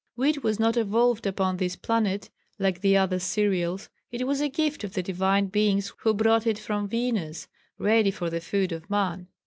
[0.15, 3.87] Wheat was not evolved upon this planet like the other cereals.
[4.09, 8.31] It was a gift of the divine beings who brought it from Venus ready for
[8.31, 9.27] the food of man.